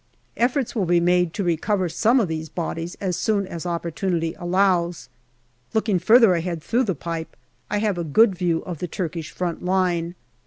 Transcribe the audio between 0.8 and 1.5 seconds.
be made to